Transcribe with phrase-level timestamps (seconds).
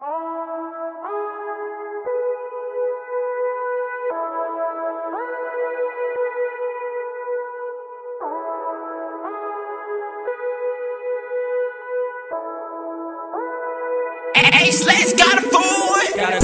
[0.00, 0.14] Gotta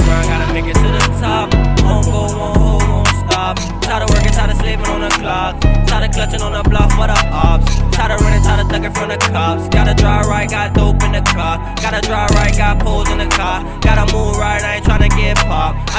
[0.03, 1.53] grind, gotta make it to the top.
[1.81, 3.55] Won't go, hold, won't stop.
[3.81, 4.59] Tired of working, tired of
[4.89, 5.61] on the clock.
[5.87, 7.73] Tired of clutching on the block for the ops.
[7.95, 9.69] Tired of running, tired of ducking from the cops.
[9.69, 11.74] Gotta drive right, got dope in the car.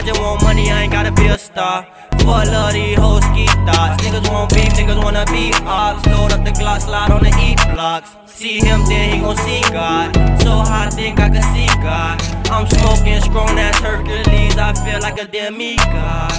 [0.06, 1.84] Just want money, I ain't gotta be a star.
[2.20, 4.02] Full of these whole ski thoughts.
[4.04, 6.06] Niggas want beef, niggas wanna be ops.
[6.06, 8.14] Load up the Glock, slide on the E blocks.
[8.26, 10.14] See him, then he gon' see God.
[10.42, 12.22] So high, think I can see God.
[12.50, 14.56] I'm smoking strong as Hercules.
[14.56, 16.32] I feel like a demigod.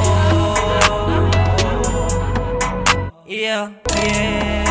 [0.00, 1.30] Oh,
[3.26, 4.63] yeah, yeah,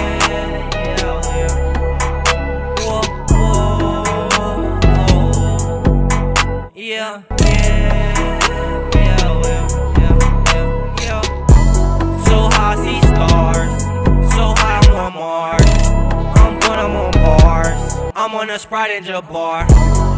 [18.23, 19.67] I'm on a Sprite in Jabbar.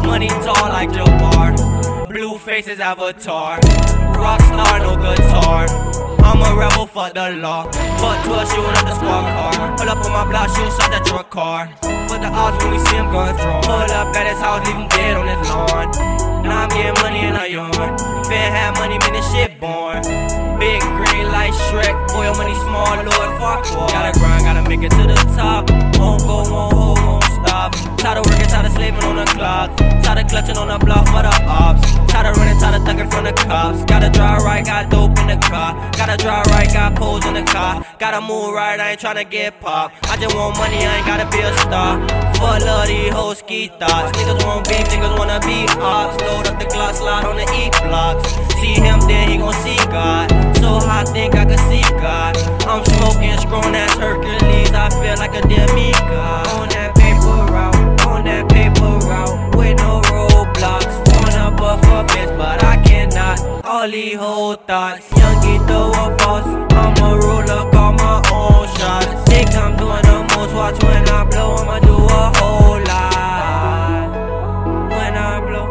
[0.06, 2.06] Money tall like Jabbar.
[2.06, 3.58] Blue faces avatar.
[4.14, 5.66] Rockstar, no guitar.
[6.22, 7.64] I'm a rebel, fuck the law.
[7.98, 9.76] Fuck 12, shoot up the squad car.
[9.76, 11.66] Pull up on my block, shoot shots at your car.
[12.06, 13.62] Fuck the odds when we see him guns drawn.
[13.64, 15.90] Pull up at his house, leave him dead on his lawn.
[16.46, 17.74] Now I'm getting money and I yawn.
[18.30, 19.98] Been had money, man, this shit born.
[20.62, 22.14] Big green like Shrek.
[22.14, 23.66] Oil money, small, Lord, fuck.
[23.90, 25.68] Gotta grind, gotta make it to the top.
[25.98, 27.72] Won't go, won't hold, won't stop.
[27.98, 29.76] Tired of working, tired of slaving on the clock.
[30.02, 31.82] Tired of clutching on the block for the ops.
[32.10, 33.84] Tired of running, tired of thugging from the cops.
[33.84, 35.74] Gotta drive right, got dope in the car.
[35.92, 37.84] Gotta drive right, got poles in the car.
[37.98, 39.94] Gotta move right, I ain't tryna get popped.
[40.10, 42.02] I just want money, I ain't gotta be a star.
[42.36, 44.16] Full of these whole ski thoughts.
[44.18, 46.20] Niggas want beef, niggas wanna be ops.
[46.22, 48.28] Load up the Glock, slide on the E blocks.
[48.60, 50.30] See him, then he gon' see God.
[50.56, 52.36] So high, think I can see God.
[52.66, 54.72] I'm smoking strong as Hercules.
[54.72, 56.45] I feel like a demigod.
[63.86, 66.44] All whole thoughts, young Gito a boss.
[66.72, 69.06] I'm a ruler, call my own shots.
[69.30, 74.10] Think I'm doing the most, watch when I blow, I'ma do a whole lot.
[74.90, 75.68] When I blow,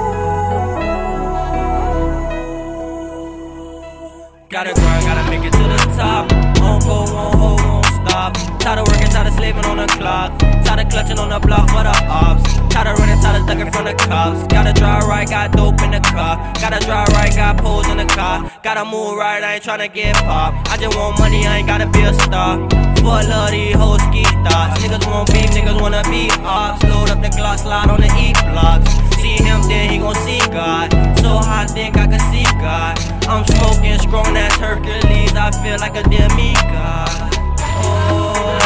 [4.52, 6.32] Gotta grind, gotta make it to the top.
[6.62, 7.63] Won't go, won't hold,
[8.14, 10.38] Tired of working, tired of slaving on the clock.
[10.64, 12.46] Tired of clutching on the block for the ops.
[12.70, 14.46] Tired of running, tired of ducking from the cops.
[14.54, 16.38] Gotta drive right, got dope in the car.
[16.62, 18.52] Gotta drive right, got poles in the car.
[18.62, 20.70] Gotta move right, I ain't tryna get popped.
[20.70, 22.62] I just want money, I ain't gotta be a star.
[23.02, 24.78] Full of these whole ski thoughts.
[24.78, 26.84] Niggas want beef, niggas wanna be ops.
[26.86, 28.94] Load up the Glock, slide on the E blocks.
[29.18, 30.94] See him, then he gon' see God.
[31.18, 32.94] So high, think I can see God.
[33.26, 35.34] I'm smoking strong as Hercules.
[35.34, 37.33] I feel like a demigod.
[37.86, 38.63] Oh.